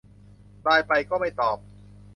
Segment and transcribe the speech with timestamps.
[0.61, 1.57] ไลน์ไปก็ไม่ตอบ